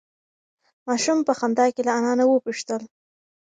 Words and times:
ماشوم 0.87 1.19
په 1.27 1.33
خندا 1.39 1.65
کې 1.73 1.81
له 1.87 1.91
انا 1.99 2.13
نه 2.19 2.25
وپوښتل. 2.27 2.81